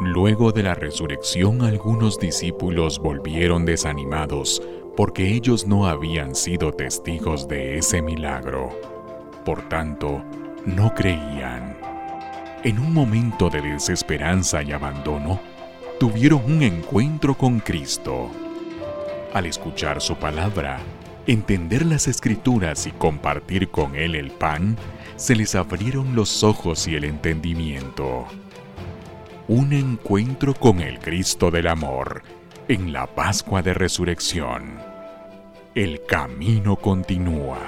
[0.00, 4.62] Luego de la resurrección algunos discípulos volvieron desanimados
[4.96, 8.70] porque ellos no habían sido testigos de ese milagro.
[9.44, 10.24] Por tanto,
[10.64, 11.76] no creían.
[12.64, 15.38] En un momento de desesperanza y abandono,
[15.98, 18.30] tuvieron un encuentro con Cristo.
[19.34, 20.78] Al escuchar su palabra,
[21.26, 24.78] entender las escrituras y compartir con Él el pan,
[25.16, 28.26] se les abrieron los ojos y el entendimiento
[29.50, 32.22] un encuentro con el Cristo del Amor
[32.68, 34.78] en la Pascua de Resurrección.
[35.74, 37.58] El camino continúa.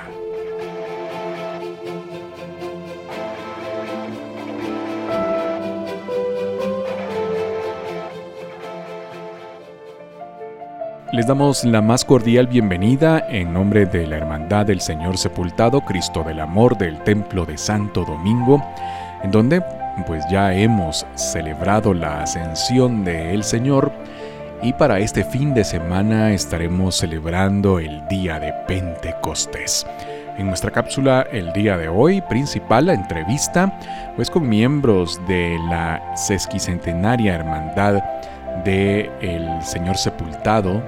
[11.12, 16.23] Les damos la más cordial bienvenida en nombre de la Hermandad del Señor Sepultado, Cristo
[16.23, 18.62] del Amor del Templo de Santo Domingo,
[19.25, 19.64] en donde
[20.06, 23.92] pues ya hemos celebrado la ascensión del Señor
[24.62, 29.86] y para este fin de semana estaremos celebrando el día de Pentecostés.
[30.39, 33.78] En nuestra cápsula el día de hoy principal la entrevista
[34.17, 38.02] pues con miembros de la sesquicentenaria hermandad
[38.64, 40.83] del el Señor Sepultado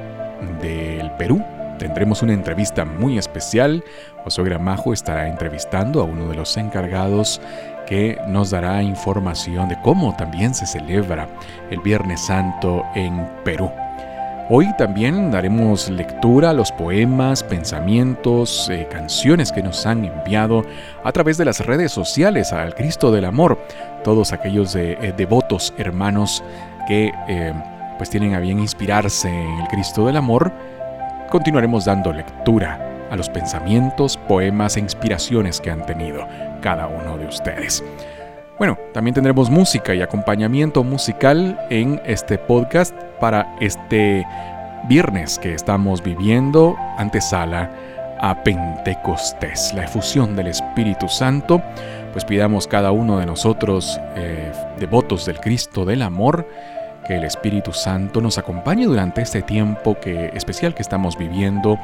[0.61, 1.43] del Perú.
[1.79, 3.85] Tendremos una entrevista muy especial.
[4.23, 7.41] José Gramajo estará entrevistando a uno de los encargados
[7.87, 11.29] que nos dará información de cómo también se celebra
[11.71, 13.71] el Viernes Santo en Perú.
[14.51, 20.67] Hoy también daremos lectura a los poemas, pensamientos, eh, canciones que nos han enviado
[21.03, 23.59] a través de las redes sociales al Cristo del Amor,
[24.03, 26.45] todos aquellos eh, devotos hermanos
[26.87, 27.55] que eh,
[27.97, 30.53] pues tienen a bien inspirarse en el Cristo del Amor.
[31.31, 36.27] Continuaremos dando lectura a los pensamientos, poemas e inspiraciones que han tenido
[36.65, 37.85] cada uno de ustedes.
[38.59, 44.27] Bueno, también tendremos música y acompañamiento musical en este podcast para este
[44.89, 47.71] viernes que estamos viviendo antesala
[48.19, 51.61] a Pentecostés, la efusión del Espíritu Santo.
[52.13, 56.49] Pues pidamos cada uno de nosotros, eh, devotos del Cristo del Amor,
[57.07, 61.79] que el Espíritu Santo nos acompañe durante este tiempo que, especial que estamos viviendo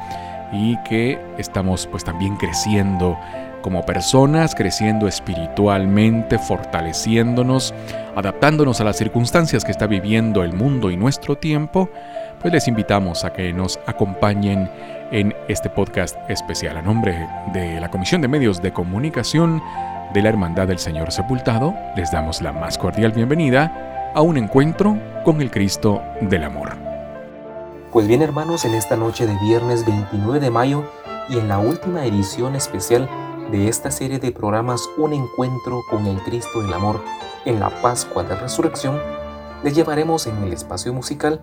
[0.51, 3.15] y que estamos pues también creciendo
[3.61, 7.73] como personas, creciendo espiritualmente, fortaleciéndonos,
[8.15, 11.89] adaptándonos a las circunstancias que está viviendo el mundo y nuestro tiempo,
[12.41, 14.69] pues les invitamos a que nos acompañen
[15.11, 16.77] en este podcast especial.
[16.77, 19.61] A nombre de la Comisión de Medios de Comunicación
[20.13, 24.97] de la Hermandad del Señor Sepultado, les damos la más cordial bienvenida a un encuentro
[25.23, 26.73] con el Cristo del Amor.
[27.91, 30.83] Pues bien hermanos, en esta noche de viernes 29 de mayo
[31.29, 33.09] y en la última edición especial
[33.51, 37.03] de esta serie de programas Un encuentro con el Cristo del Amor
[37.43, 38.97] en la Pascua de Resurrección,
[39.61, 41.41] les llevaremos en el espacio musical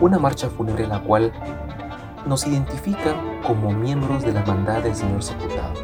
[0.00, 1.32] una marcha fúnebre la cual
[2.26, 3.14] nos identifica
[3.46, 5.74] como miembros de la hermandad del Señor Sepultado.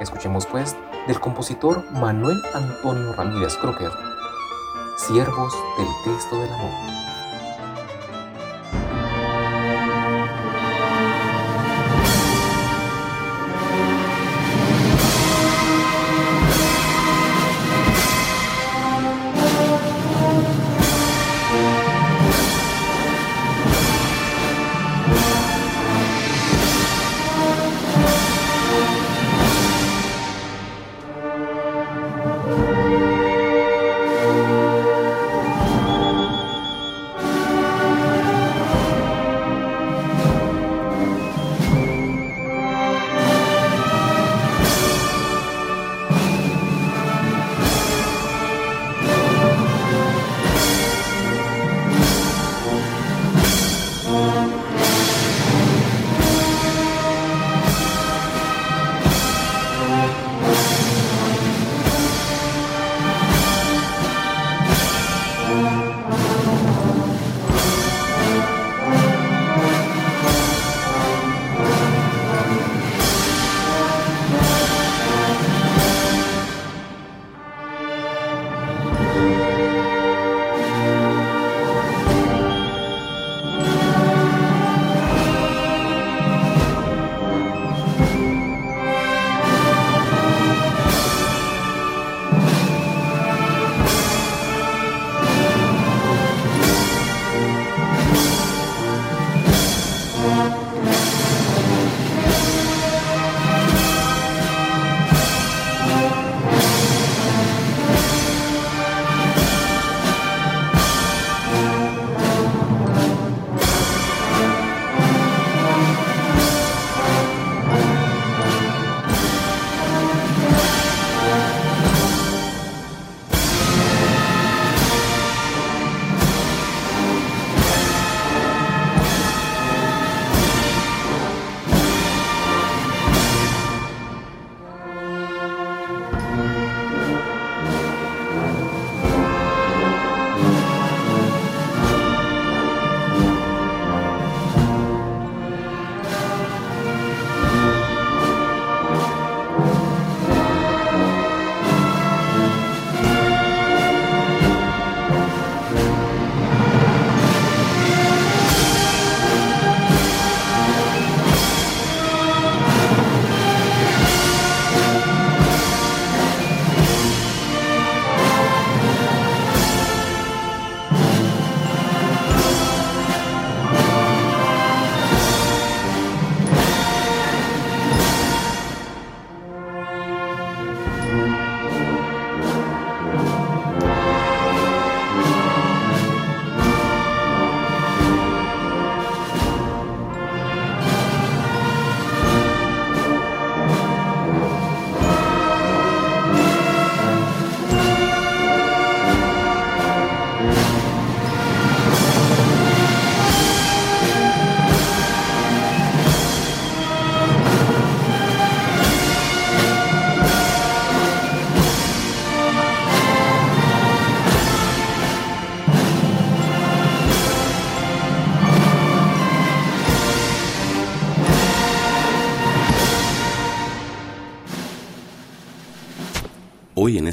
[0.00, 0.74] Escuchemos pues
[1.06, 3.90] del compositor Manuel Antonio Ramírez Crocker,
[4.96, 7.09] Siervos del Cristo del Amor.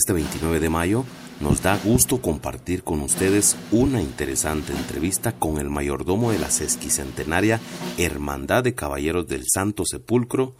[0.07, 1.03] Este 29 de mayo
[1.41, 7.59] nos da gusto compartir con ustedes una interesante entrevista con el mayordomo de la sesquicentenaria
[7.97, 10.55] Hermandad de Caballeros del Santo Sepulcro,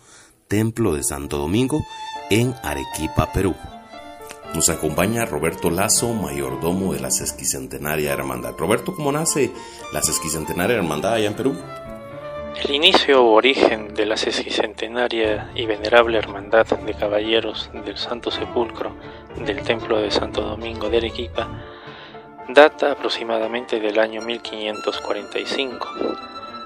[0.49, 1.81] Templo de Santo Domingo,
[2.29, 3.55] en Arequipa, Perú.
[4.53, 8.57] Nos acompaña Roberto Lazo, mayordomo de la sesquicentenaria Hermandad.
[8.57, 9.53] Roberto, ¿cómo nace
[9.93, 11.55] la sesquicentenaria Hermandad allá en Perú?
[12.63, 18.95] El inicio o origen de la sesquicentenaria y venerable hermandad de caballeros del Santo Sepulcro
[19.45, 21.47] del Templo de Santo Domingo de Arequipa
[22.49, 25.87] data aproximadamente del año 1545,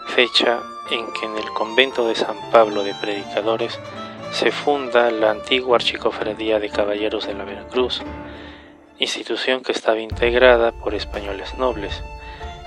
[0.08, 0.60] fecha
[0.92, 3.80] en que en el convento de San Pablo de Predicadores
[4.32, 8.02] se funda la antigua Archicofradía de Caballeros de la Veracruz,
[9.00, 12.04] institución que estaba integrada por españoles nobles,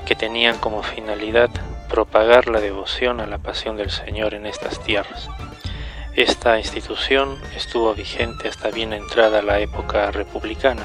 [0.07, 1.51] que tenían como finalidad
[1.89, 5.29] propagar la devoción a la pasión del Señor en estas tierras.
[6.15, 10.85] Esta institución estuvo vigente hasta bien entrada la época republicana,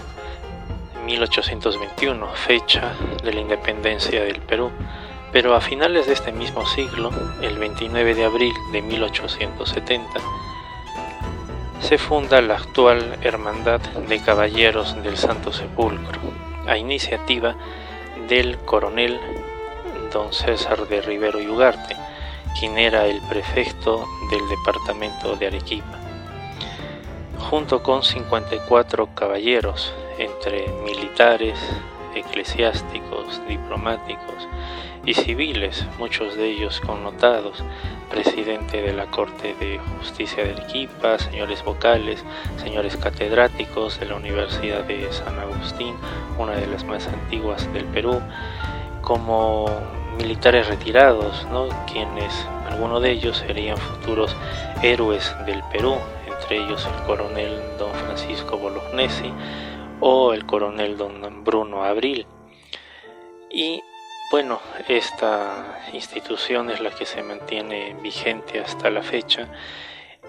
[1.06, 2.94] 1821, fecha
[3.24, 4.72] de la independencia del Perú,
[5.32, 7.12] pero a finales de este mismo siglo,
[7.42, 10.20] el 29 de abril de 1870,
[11.82, 16.20] se funda la actual Hermandad de Caballeros del Santo Sepulcro,
[16.68, 17.56] a iniciativa
[18.28, 19.20] del coronel
[20.12, 21.96] don César de Rivero y Ugarte,
[22.60, 26.00] quien era el prefecto del departamento de Arequipa,
[27.50, 31.58] junto con 54 caballeros, entre militares,
[32.16, 34.48] eclesiásticos, diplomáticos
[35.06, 37.64] y civiles, muchos de ellos connotados,
[38.10, 42.24] presidente de la Corte de Justicia de Arequipa, señores vocales,
[42.58, 45.96] señores catedráticos de la Universidad de San Agustín,
[46.38, 48.22] una de las más antiguas del Perú,
[49.02, 49.68] como
[50.20, 51.70] militares retirados, ¿no?
[51.92, 54.36] quienes algunos de ellos serían futuros
[54.84, 55.96] héroes del Perú,
[56.28, 59.32] entre ellos el coronel don Francisco Bolognesi
[60.02, 62.28] o el coronel don Bruno Abril.
[63.50, 63.82] Y
[64.30, 64.60] bueno,
[64.90, 69.48] esta institución es la que se mantiene vigente hasta la fecha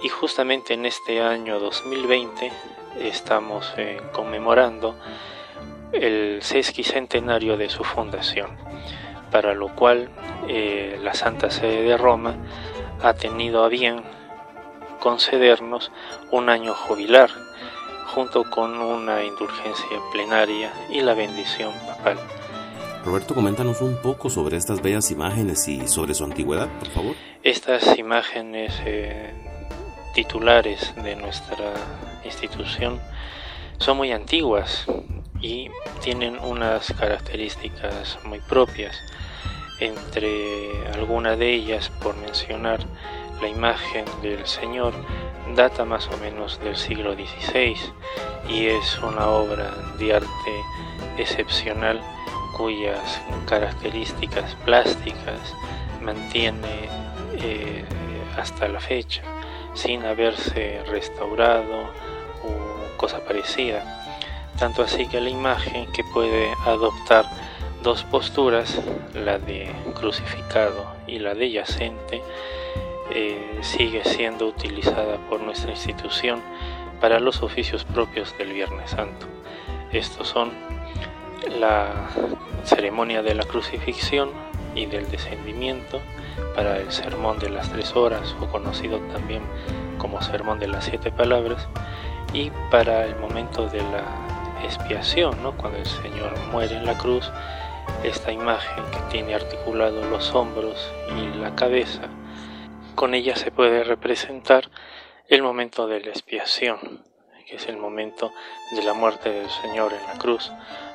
[0.03, 2.53] y justamente en este año 2020
[3.01, 4.95] estamos eh, conmemorando
[5.93, 8.57] el sesquicentenario de su fundación
[9.31, 10.09] para lo cual
[10.49, 12.35] eh, la Santa Sede de Roma
[13.03, 14.03] ha tenido a bien
[15.01, 15.91] concedernos
[16.31, 17.31] un año jubilar,
[18.15, 22.19] junto con una indulgencia plenaria y la bendición papal.
[23.05, 27.17] Roberto, coméntanos un poco sobre estas bellas imágenes y sobre su antigüedad, por favor.
[27.43, 29.33] Estas imágenes eh,
[30.15, 31.73] titulares de nuestra
[32.25, 33.01] institución
[33.79, 34.85] son muy antiguas
[35.41, 35.71] y
[36.03, 39.01] tienen unas características muy propias
[39.81, 42.81] entre algunas de ellas, por mencionar
[43.41, 44.93] la imagen del Señor,
[45.55, 47.77] data más o menos del siglo XVI
[48.49, 50.65] y es una obra de arte
[51.17, 52.01] excepcional
[52.57, 55.55] cuyas características plásticas
[56.03, 56.89] mantiene
[57.35, 57.85] eh,
[58.37, 59.23] hasta la fecha
[59.75, 61.91] sin haberse restaurado
[62.45, 63.83] o cosa parecida.
[64.59, 67.25] Tanto así que la imagen que puede adoptar
[67.83, 68.81] dos posturas,
[69.15, 72.23] la de crucificado y la de yacente,
[73.13, 76.41] eh, sigue siendo utilizada por nuestra institución
[77.01, 79.27] para los oficios propios del Viernes Santo.
[79.93, 80.53] Estos son
[81.59, 82.09] la
[82.65, 84.31] ceremonia de la crucifixión
[84.75, 86.01] y del descendimiento
[86.55, 89.43] para el sermón de las tres horas o conocido también
[89.99, 91.69] como sermón de las siete palabras
[92.33, 94.05] y para el momento de la
[94.65, 95.53] expiación, ¿no?
[95.53, 97.31] cuando el Señor muere en la cruz
[98.03, 102.03] esta imagen que tiene articulados los hombros y la cabeza,
[102.95, 104.71] con ella se puede representar
[105.29, 107.05] el momento de la expiación,
[107.47, 108.33] que es el momento
[108.73, 110.53] de la muerte del Señor en la cruz,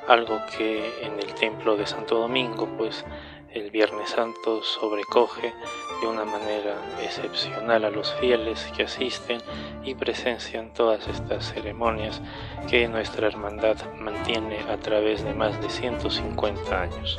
[0.08, 3.06] algo que en el templo de Santo Domingo, pues
[3.56, 5.54] el Viernes Santo sobrecoge
[6.02, 9.42] de una manera excepcional a los fieles que asisten
[9.84, 12.22] y presencian todas estas ceremonias
[12.70, 17.18] que nuestra hermandad mantiene a través de más de 150 años.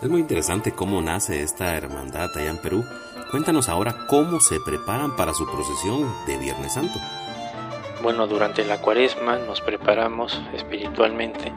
[0.00, 2.84] Es muy interesante cómo nace esta hermandad allá en Perú.
[3.32, 6.98] Cuéntanos ahora cómo se preparan para su procesión de Viernes Santo.
[8.00, 11.52] Bueno, durante la cuaresma nos preparamos espiritualmente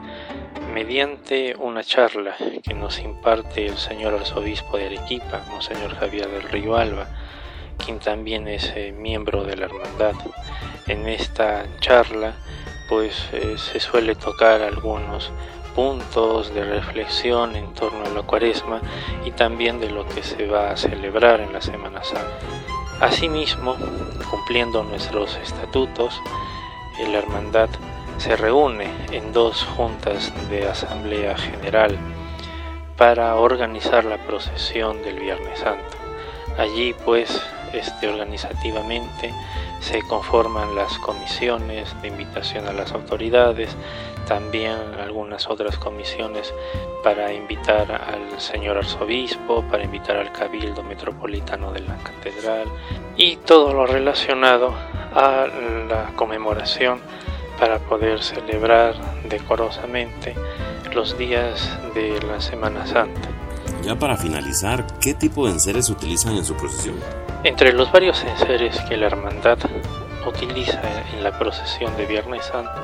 [0.72, 6.76] mediante una charla que nos imparte el señor arzobispo de Arequipa, Monseñor Javier del Río
[6.76, 7.06] Alba,
[7.84, 10.14] quien también es eh, miembro de la hermandad.
[10.86, 12.34] En esta charla
[12.88, 15.30] pues eh, se suele tocar algunos
[15.74, 18.80] puntos de reflexión en torno a la cuaresma
[19.24, 22.38] y también de lo que se va a celebrar en la Semana Santa.
[23.00, 23.76] Asimismo,
[24.30, 26.20] cumpliendo nuestros estatutos,
[27.08, 27.68] la hermandad
[28.22, 31.98] se reúne en dos juntas de asamblea general
[32.96, 35.96] para organizar la procesión del Viernes Santo.
[36.56, 39.34] Allí pues este, organizativamente
[39.80, 43.76] se conforman las comisiones de invitación a las autoridades,
[44.28, 46.54] también algunas otras comisiones
[47.02, 52.68] para invitar al señor arzobispo, para invitar al cabildo metropolitano de la catedral
[53.16, 54.72] y todo lo relacionado
[55.12, 55.48] a
[55.88, 57.00] la conmemoración
[57.58, 58.94] para poder celebrar
[59.28, 60.34] decorosamente
[60.94, 63.28] los días de la Semana Santa.
[63.82, 66.96] Ya para finalizar, ¿qué tipo de enseres utilizan en su procesión?
[67.44, 69.58] Entre los varios enseres que la hermandad
[70.26, 70.80] utiliza
[71.12, 72.80] en la procesión de Viernes Santo,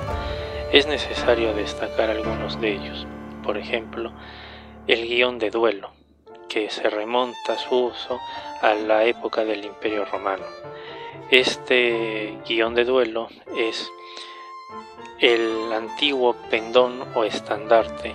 [0.73, 3.07] es necesario destacar algunos de ellos.
[3.45, 4.13] Por ejemplo,
[4.87, 5.91] el guion de duelo,
[6.49, 8.19] que se remonta su uso
[8.63, 10.45] a la época del Imperio Romano.
[11.31, 13.91] Este guion de duelo es
[15.21, 18.15] el antiguo pendón o estandarte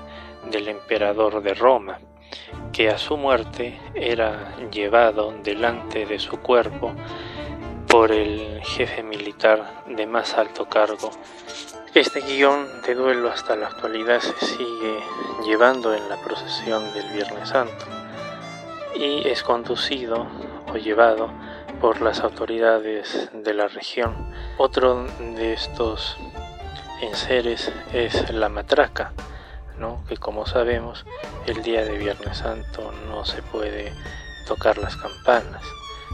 [0.49, 1.99] del emperador de Roma,
[2.71, 6.93] que a su muerte era llevado delante de su cuerpo
[7.87, 11.11] por el jefe militar de más alto cargo.
[11.93, 14.97] Este guion de duelo hasta la actualidad se sigue
[15.45, 17.85] llevando en la procesión del Viernes Santo
[18.95, 20.25] y es conducido
[20.71, 21.29] o llevado
[21.81, 24.33] por las autoridades de la región.
[24.57, 25.05] Otro
[25.35, 26.17] de estos
[27.03, 29.11] enseres es la matraca,
[29.77, 30.03] ¿no?
[30.07, 31.05] que como sabemos
[31.45, 33.93] el día de Viernes Santo no se puede
[34.47, 35.63] tocar las campanas.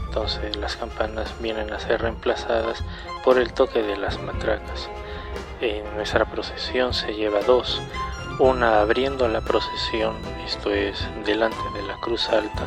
[0.06, 2.82] Entonces las campanas vienen a ser reemplazadas
[3.24, 4.88] por el toque de las matracas.
[5.60, 7.80] En nuestra procesión se lleva dos,
[8.38, 12.64] una abriendo la procesión, esto es delante de la cruz alta,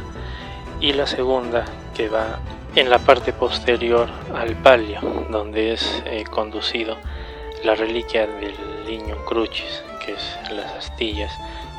[0.80, 1.66] y la segunda
[1.96, 2.40] que va
[2.76, 5.00] en la parte posterior al palio,
[5.30, 6.98] donde es eh, conducido
[7.64, 8.54] la reliquia del
[8.86, 11.32] Lignum Crucis, que es las astillas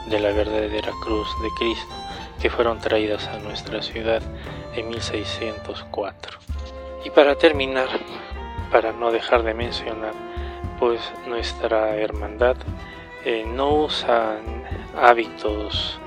[0.06, 1.94] de la verdadera cruz de Cristo,
[2.40, 4.22] que fueron traídas a nuestra ciudad
[4.74, 6.38] en 1604.
[7.04, 7.88] Y para terminar,
[8.72, 10.14] para no dejar de mencionar,
[10.78, 12.56] pues nuestra hermandad
[13.24, 14.38] eh, no usa
[14.96, 15.98] hábitos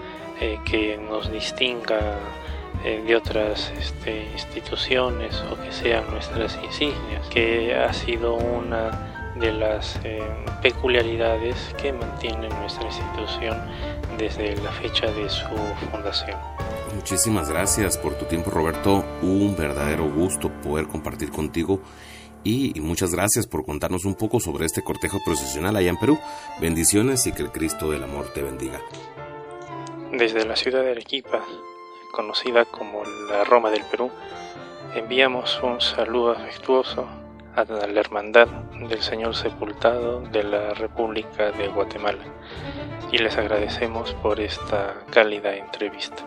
[0.41, 1.99] eh, que nos distinga
[2.83, 9.51] eh, de otras este, instituciones o que sean nuestras insignias, que ha sido una de
[9.51, 10.21] las eh,
[10.61, 13.57] peculiaridades que mantiene nuestra institución
[14.17, 15.45] desde la fecha de su
[15.91, 16.37] fundación.
[16.95, 21.81] Muchísimas gracias por tu tiempo Roberto, un verdadero gusto poder compartir contigo
[22.43, 26.17] y, muchas gracias por contarnos un poco sobre este cortejo procesional allá en Perú.
[26.61, 28.79] Bendiciones y que el Cristo del Amor te bendiga.
[30.11, 31.43] Desde la ciudad de Arequipa,
[32.13, 34.09] conocida como la Roma del Perú,
[34.95, 37.07] enviamos un saludo afectuoso
[37.57, 38.47] a la Hermandad
[38.87, 42.23] del Señor Sepultado de la República de Guatemala
[43.11, 46.17] y les agradecemos por esta cálida entrevista.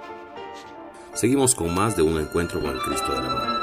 [1.15, 3.61] Seguimos con más de un encuentro con el Cristo del Amor.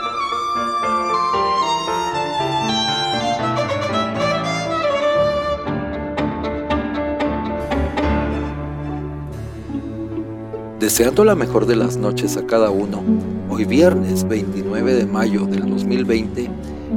[10.79, 13.03] Deseando la mejor de las noches a cada uno,
[13.49, 16.49] hoy viernes 29 de mayo del 2020,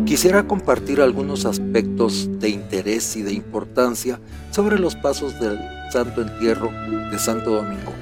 [0.06, 4.20] quisiera compartir algunos aspectos de interés y de importancia
[4.50, 5.58] sobre los pasos del
[5.92, 6.70] Santo Entierro
[7.10, 7.92] de Santo Domingo.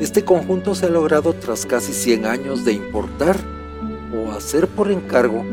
[0.00, 3.36] Este conjunto se ha logrado tras casi 100 años de importar
[4.14, 5.44] o hacer por encargo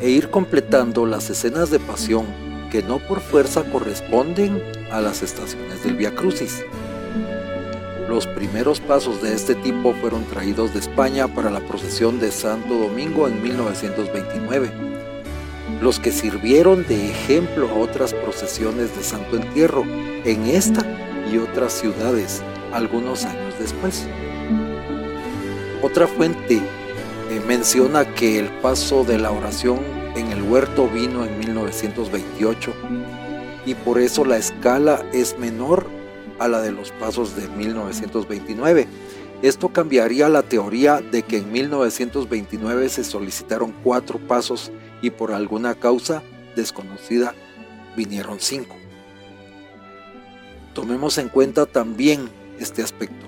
[0.00, 2.26] e ir completando las escenas de pasión
[2.70, 6.64] que no por fuerza corresponden a las estaciones del Via Crucis.
[8.10, 12.74] Los primeros pasos de este tipo fueron traídos de España para la procesión de Santo
[12.74, 14.68] Domingo en 1929,
[15.80, 19.84] los que sirvieron de ejemplo a otras procesiones de Santo Entierro
[20.24, 20.84] en esta
[21.32, 24.08] y otras ciudades algunos años después.
[25.80, 29.78] Otra fuente eh, menciona que el paso de la oración
[30.16, 32.74] en el huerto vino en 1928
[33.66, 35.99] y por eso la escala es menor
[36.40, 38.88] a la de los pasos de 1929.
[39.42, 45.74] Esto cambiaría la teoría de que en 1929 se solicitaron cuatro pasos y por alguna
[45.74, 46.22] causa
[46.56, 47.34] desconocida
[47.96, 48.74] vinieron cinco.
[50.74, 52.28] Tomemos en cuenta también
[52.58, 53.26] este aspecto.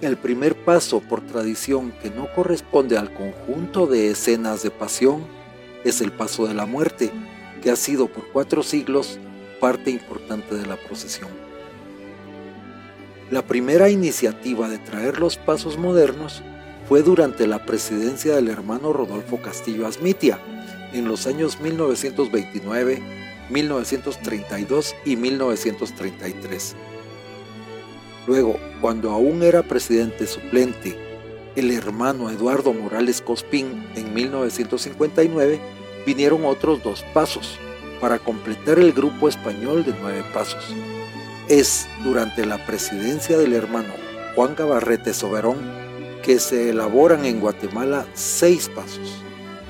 [0.00, 5.26] El primer paso por tradición que no corresponde al conjunto de escenas de pasión
[5.84, 7.10] es el paso de la muerte,
[7.62, 9.18] que ha sido por cuatro siglos
[9.60, 11.49] parte importante de la procesión.
[13.30, 16.42] La primera iniciativa de traer los pasos modernos
[16.88, 20.40] fue durante la presidencia del hermano Rodolfo Castillo Asmitia,
[20.92, 23.00] en los años 1929,
[23.50, 26.74] 1932 y 1933.
[28.26, 30.98] Luego, cuando aún era presidente suplente,
[31.54, 35.60] el hermano Eduardo Morales Cospín en 1959,
[36.04, 37.60] vinieron otros dos pasos
[38.00, 40.74] para completar el grupo español de nueve pasos.
[41.50, 43.92] Es durante la presidencia del hermano
[44.36, 45.56] Juan Gabarrete Soberón
[46.22, 49.20] que se elaboran en Guatemala seis pasos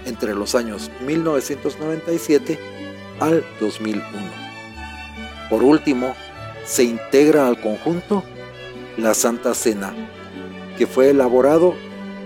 [0.05, 2.59] entre los años 1997
[3.19, 4.05] al 2001.
[5.49, 6.15] Por último,
[6.67, 8.25] se integra al conjunto
[8.99, 9.95] la Santa Cena,
[10.77, 11.75] que fue elaborado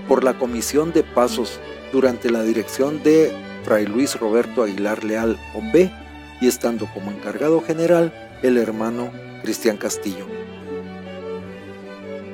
[0.08, 1.60] por la Comisión de Pasos
[1.92, 5.92] durante la dirección de Fray Luis Roberto Aguilar Leal OP
[6.40, 8.12] y estando como encargado general
[8.42, 9.12] el hermano
[9.44, 10.24] Cristian Castillo.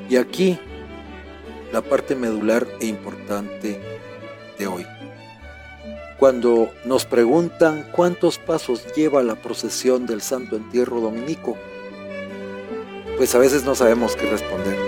[0.08, 0.60] Y aquí
[1.72, 3.80] la parte medular e importante
[4.56, 4.86] de hoy.
[6.20, 11.56] Cuando nos preguntan cuántos pasos lleva la procesión del Santo Entierro Dominico,
[13.16, 14.78] pues a veces no sabemos qué responder.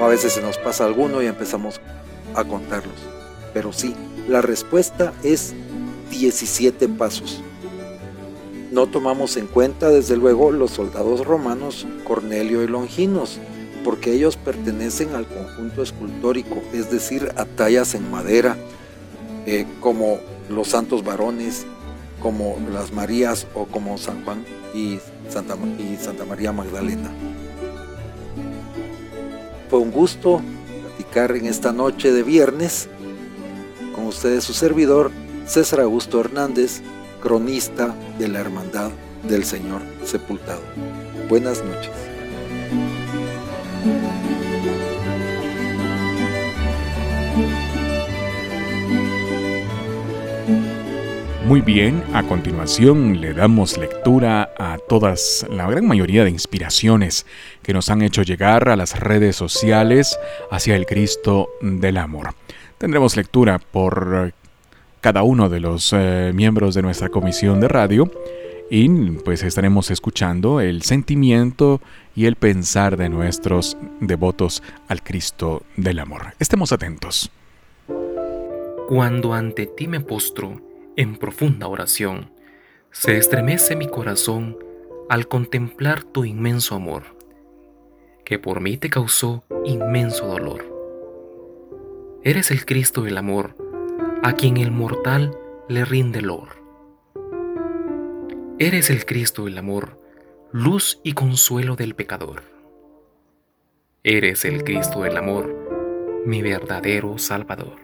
[0.00, 1.80] O a veces se nos pasa alguno y empezamos
[2.34, 2.98] a contarlos.
[3.54, 3.94] Pero sí,
[4.26, 5.54] la respuesta es
[6.10, 7.44] 17 pasos.
[8.72, 13.38] No tomamos en cuenta, desde luego, los soldados romanos Cornelio y Longinos,
[13.84, 18.56] porque ellos pertenecen al conjunto escultórico, es decir, a tallas en madera,
[19.44, 21.66] eh, como los santos varones,
[22.22, 27.10] como las Marías o como San Juan y Santa, y Santa María Magdalena.
[29.68, 30.40] Fue un gusto
[30.80, 32.88] platicar en esta noche de viernes
[33.94, 35.10] con ustedes su servidor
[35.46, 36.80] César Augusto Hernández,
[37.22, 38.90] cronista de la Hermandad
[39.22, 40.62] del Señor Sepultado.
[41.28, 41.92] Buenas noches.
[51.46, 57.26] Muy bien, a continuación le damos lectura a todas, la gran mayoría de inspiraciones
[57.62, 60.18] que nos han hecho llegar a las redes sociales
[60.50, 62.34] hacia el Cristo del Amor.
[62.78, 64.32] Tendremos lectura por
[65.02, 68.10] cada uno de los eh, miembros de nuestra comisión de radio
[68.70, 68.88] y
[69.24, 71.80] pues estaremos escuchando el sentimiento
[72.14, 76.34] y el pensar de nuestros devotos al Cristo del Amor.
[76.38, 77.30] Estemos atentos.
[78.88, 80.62] Cuando ante ti me postro,
[80.96, 82.30] en profunda oración,
[82.92, 84.56] se estremece mi corazón
[85.08, 87.02] al contemplar tu inmenso amor,
[88.24, 90.64] que por mí te causó inmenso dolor.
[92.22, 93.56] Eres el Cristo del amor,
[94.22, 95.36] a quien el mortal
[95.68, 96.62] le rinde lor.
[98.60, 100.00] Eres el Cristo del amor,
[100.52, 102.44] luz y consuelo del pecador.
[104.04, 107.76] Eres el Cristo del amor, mi verdadero Salvador.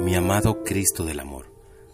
[0.00, 1.46] Mi amado Cristo del amor,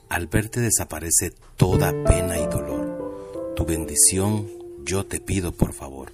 [0.09, 3.53] al verte desaparece toda pena y dolor.
[3.55, 4.49] Tu bendición
[4.83, 6.13] yo te pido por favor.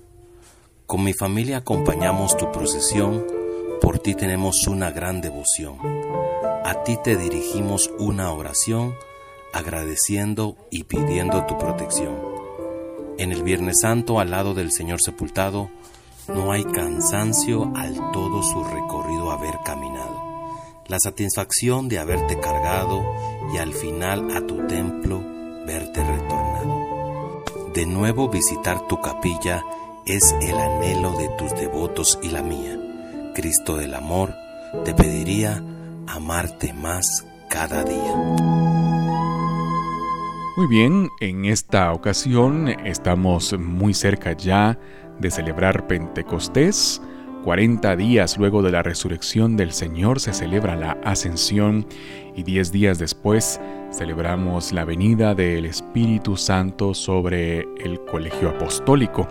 [0.87, 3.40] Con mi familia acompañamos tu procesión,
[3.81, 5.79] por ti tenemos una gran devoción.
[6.65, 8.95] A ti te dirigimos una oración,
[9.53, 12.17] agradeciendo y pidiendo tu protección.
[13.19, 15.71] En el Viernes Santo, al lado del Señor sepultado,
[16.29, 20.31] no hay cansancio al todo su recorrido haber caminado
[20.91, 23.01] la satisfacción de haberte cargado
[23.55, 25.23] y al final a tu templo
[25.65, 27.45] verte retornado.
[27.73, 29.65] De nuevo visitar tu capilla
[30.05, 32.80] es el anhelo de tus devotos y la mía.
[33.41, 34.35] Cristo del amor,
[34.85, 35.65] te pediría
[36.07, 38.15] amarte más cada día.
[40.59, 44.79] Muy bien, en esta ocasión estamos muy cerca ya
[45.21, 47.01] de celebrar Pentecostés
[47.45, 51.87] 40 días luego de la resurrección del Señor se celebra la ascensión
[52.37, 53.59] y 10 días después
[53.91, 59.27] celebramos la venida del Espíritu Santo sobre el colegio apostólico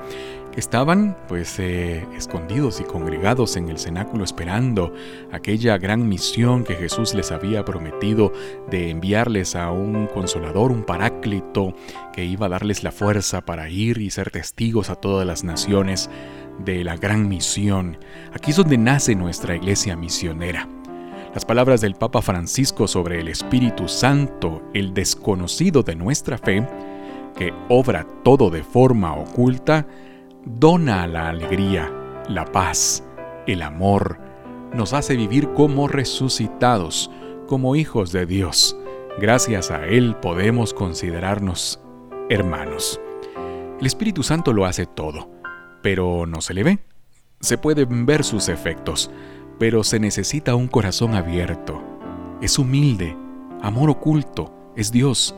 [0.55, 4.93] estaban pues eh, escondidos y congregados en el cenáculo esperando
[5.31, 8.33] aquella gran misión que Jesús les había prometido
[8.69, 11.73] de enviarles a un consolador, un paráclito
[12.13, 16.09] que iba a darles la fuerza para ir y ser testigos a todas las naciones
[16.65, 17.97] de la gran misión.
[18.33, 20.67] Aquí es donde nace nuestra iglesia misionera.
[21.33, 26.67] Las palabras del Papa Francisco sobre el Espíritu Santo, el desconocido de nuestra fe,
[27.37, 29.85] que obra todo de forma oculta,
[30.45, 31.91] dona la alegría,
[32.27, 33.03] la paz,
[33.47, 34.19] el amor,
[34.73, 37.09] nos hace vivir como resucitados,
[37.47, 38.77] como hijos de Dios.
[39.19, 41.81] Gracias a Él podemos considerarnos
[42.29, 43.01] hermanos.
[43.79, 45.39] El Espíritu Santo lo hace todo
[45.81, 46.79] pero no se le ve.
[47.39, 49.11] Se pueden ver sus efectos,
[49.59, 51.81] pero se necesita un corazón abierto.
[52.41, 53.17] es humilde,
[53.61, 55.35] amor oculto, es Dios,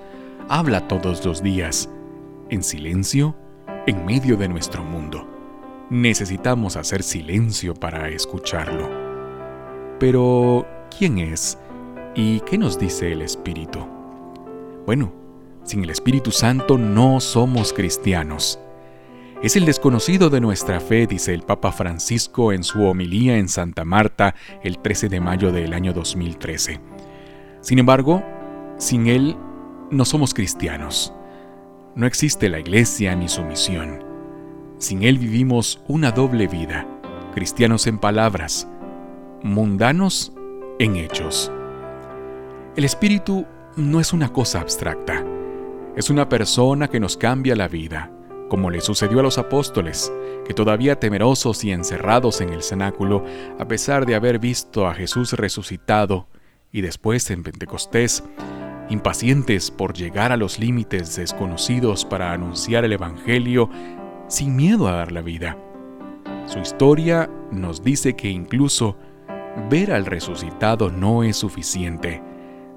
[0.49, 1.89] habla todos los días,
[2.49, 3.35] en silencio,
[3.87, 5.27] en medio de nuestro mundo.
[5.89, 8.89] Necesitamos hacer silencio para escucharlo.
[9.99, 10.65] Pero,
[10.95, 11.57] ¿quién es?
[12.15, 13.79] ¿Y qué nos dice el Espíritu?
[14.85, 15.13] Bueno,
[15.63, 18.59] sin el Espíritu Santo no somos cristianos.
[19.41, 23.85] Es el desconocido de nuestra fe, dice el Papa Francisco en su homilía en Santa
[23.85, 26.79] Marta el 13 de mayo del año 2013.
[27.61, 28.23] Sin embargo,
[28.77, 29.35] sin Él
[29.89, 31.13] no somos cristianos.
[31.93, 34.01] No existe la iglesia ni su misión.
[34.77, 36.87] Sin Él vivimos una doble vida,
[37.33, 38.65] cristianos en palabras,
[39.43, 40.31] mundanos
[40.79, 41.51] en hechos.
[42.77, 45.25] El Espíritu no es una cosa abstracta,
[45.97, 48.09] es una persona que nos cambia la vida,
[48.47, 50.13] como le sucedió a los apóstoles,
[50.45, 53.25] que todavía temerosos y encerrados en el cenáculo,
[53.59, 56.29] a pesar de haber visto a Jesús resucitado,
[56.71, 58.23] y después en Pentecostés,
[58.91, 63.69] impacientes por llegar a los límites desconocidos para anunciar el Evangelio
[64.27, 65.57] sin miedo a dar la vida.
[66.45, 68.97] Su historia nos dice que incluso
[69.69, 72.21] ver al resucitado no es suficiente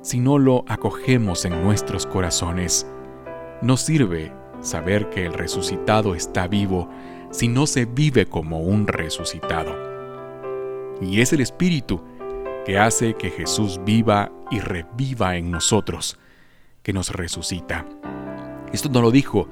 [0.03, 2.87] si no lo acogemos en nuestros corazones.
[3.63, 6.89] No sirve saber que el resucitado está vivo
[7.31, 9.75] si no se vive como un resucitado.
[11.01, 12.01] Y es el Espíritu
[12.65, 16.19] que hace que Jesús viva y reviva en nosotros,
[16.83, 17.87] que nos resucita.
[18.73, 19.49] Esto no lo dijo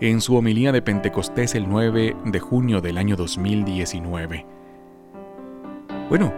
[0.00, 4.46] en su homilía de Pentecostés el 9 de junio del año 2019.
[6.08, 6.32] Bueno,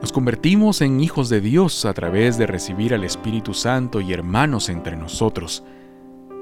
[0.00, 4.68] nos convertimos en hijos de Dios a través de recibir al Espíritu Santo y hermanos
[4.68, 5.64] entre nosotros.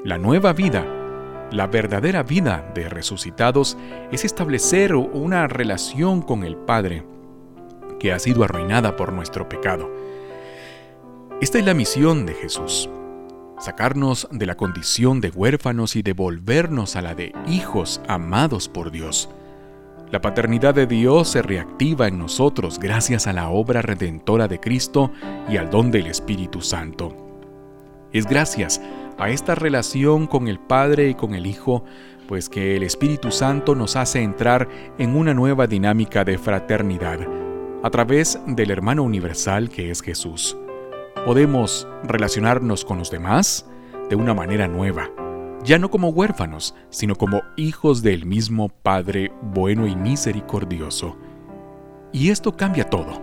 [0.04, 0.86] La nueva vida,
[1.52, 3.76] la verdadera vida de resucitados
[4.10, 7.04] es establecer una relación con el Padre
[8.02, 9.88] que ha sido arruinada por nuestro pecado.
[11.40, 12.90] Esta es la misión de Jesús,
[13.60, 19.30] sacarnos de la condición de huérfanos y devolvernos a la de hijos amados por Dios.
[20.10, 25.12] La paternidad de Dios se reactiva en nosotros gracias a la obra redentora de Cristo
[25.48, 27.16] y al don del Espíritu Santo.
[28.12, 28.80] Es gracias
[29.16, 31.84] a esta relación con el Padre y con el Hijo,
[32.26, 37.20] pues que el Espíritu Santo nos hace entrar en una nueva dinámica de fraternidad
[37.82, 40.56] a través del hermano universal que es Jesús.
[41.26, 43.66] Podemos relacionarnos con los demás
[44.08, 45.10] de una manera nueva,
[45.64, 51.16] ya no como huérfanos, sino como hijos del mismo Padre bueno y misericordioso.
[52.12, 53.20] Y esto cambia todo.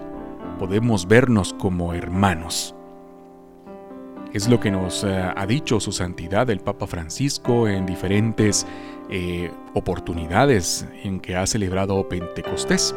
[0.57, 2.75] Podemos vernos como hermanos.
[4.33, 8.67] Es lo que nos eh, ha dicho su santidad el Papa Francisco en diferentes
[9.09, 12.93] eh, oportunidades en que ha celebrado Pentecostés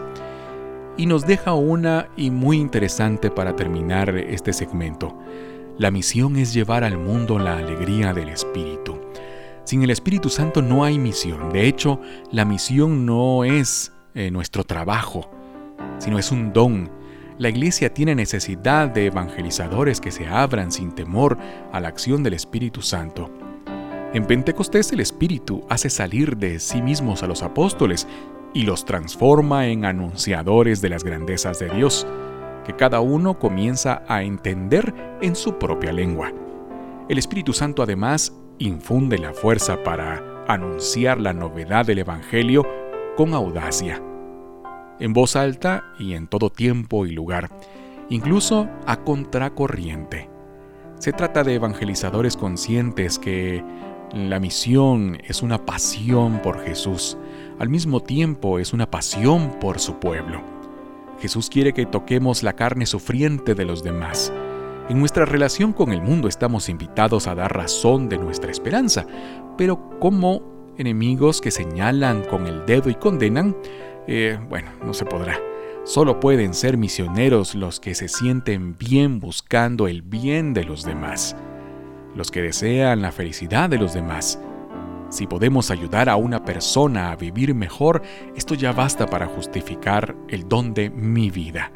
[0.96, 5.18] y nos deja una y muy interesante para terminar este segmento.
[5.78, 9.00] La misión es llevar al mundo la alegría del Espíritu.
[9.64, 11.50] Sin el Espíritu Santo no hay misión.
[11.52, 12.00] De hecho,
[12.30, 15.30] la misión no es eh, nuestro trabajo,
[15.98, 16.90] sino es un don.
[17.38, 21.38] La iglesia tiene necesidad de evangelizadores que se abran sin temor
[21.72, 23.30] a la acción del Espíritu Santo.
[24.12, 28.06] En Pentecostés el Espíritu hace salir de sí mismos a los apóstoles
[28.54, 32.06] y los transforma en anunciadores de las grandezas de Dios,
[32.64, 36.32] que cada uno comienza a entender en su propia lengua.
[37.08, 42.66] El Espíritu Santo además infunde la fuerza para anunciar la novedad del Evangelio
[43.16, 44.02] con audacia,
[45.00, 47.50] en voz alta y en todo tiempo y lugar,
[48.08, 50.30] incluso a contracorriente.
[50.98, 53.64] Se trata de evangelizadores conscientes que
[54.12, 57.18] la misión es una pasión por Jesús,
[57.62, 60.42] al mismo tiempo es una pasión por su pueblo.
[61.20, 64.32] Jesús quiere que toquemos la carne sufriente de los demás.
[64.88, 69.06] En nuestra relación con el mundo estamos invitados a dar razón de nuestra esperanza,
[69.56, 73.56] pero como enemigos que señalan con el dedo y condenan,
[74.08, 75.38] eh, bueno, no se podrá.
[75.84, 81.36] Solo pueden ser misioneros los que se sienten bien buscando el bien de los demás,
[82.16, 84.40] los que desean la felicidad de los demás,
[85.12, 88.02] si podemos ayudar a una persona a vivir mejor,
[88.34, 91.70] esto ya basta para justificar el don de mi vida.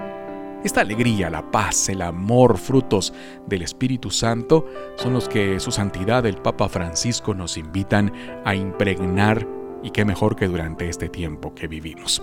[0.65, 3.13] Esta alegría, la paz, el amor, frutos
[3.47, 4.65] del Espíritu Santo,
[4.97, 8.11] son los que su santidad el Papa Francisco nos invitan
[8.45, 9.47] a impregnar
[9.83, 12.23] y qué mejor que durante este tiempo que vivimos.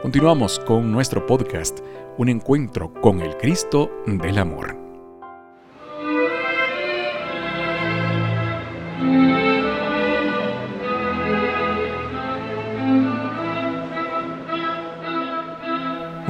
[0.00, 1.80] Continuamos con nuestro podcast,
[2.16, 4.83] un encuentro con el Cristo del Amor.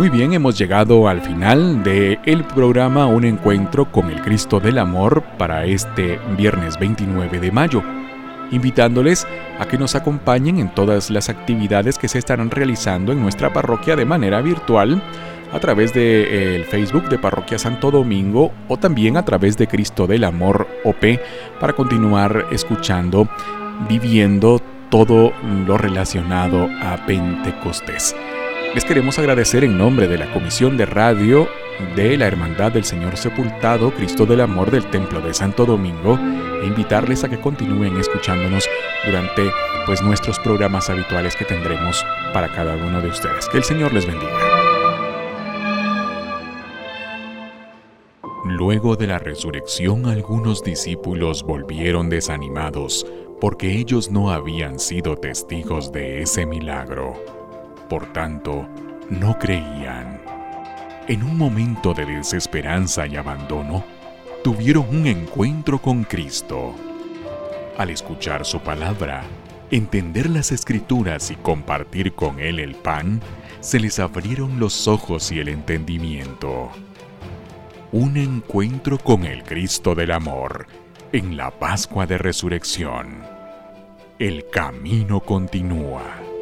[0.04, 4.76] Muy bien, hemos llegado al final de el programa Un encuentro con el Cristo del
[4.76, 7.82] Amor para este viernes 29 de mayo,
[8.50, 9.26] invitándoles
[9.58, 13.96] a que nos acompañen en todas las actividades que se estarán realizando en nuestra parroquia
[13.96, 15.02] de manera virtual
[15.54, 20.06] a través del eh, Facebook de Parroquia Santo Domingo o también a través de Cristo
[20.06, 21.18] del Amor OP
[21.58, 23.26] para continuar escuchando,
[23.88, 25.32] viviendo todo
[25.66, 28.14] lo relacionado a Pentecostés.
[28.74, 31.48] Les queremos agradecer en nombre de la Comisión de Radio
[31.94, 36.18] de la Hermandad del Señor Sepultado, Cristo del Amor del Templo de Santo Domingo,
[36.60, 38.68] e invitarles a que continúen escuchándonos
[39.06, 39.48] durante
[39.86, 43.48] pues, nuestros programas habituales que tendremos para cada uno de ustedes.
[43.48, 44.32] Que el Señor les bendiga.
[48.44, 53.06] Luego de la resurrección algunos discípulos volvieron desanimados
[53.40, 57.43] porque ellos no habían sido testigos de ese milagro.
[57.88, 58.66] Por tanto,
[59.10, 60.20] no creían.
[61.06, 63.84] En un momento de desesperanza y abandono,
[64.42, 66.74] tuvieron un encuentro con Cristo.
[67.76, 69.22] Al escuchar su palabra,
[69.70, 73.20] entender las escrituras y compartir con Él el pan,
[73.60, 76.70] se les abrieron los ojos y el entendimiento.
[77.92, 80.66] Un encuentro con el Cristo del Amor
[81.12, 83.22] en la Pascua de Resurrección.
[84.18, 86.33] El camino continúa.